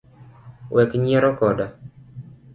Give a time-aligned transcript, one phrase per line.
[0.75, 1.65] Wek nyiero koda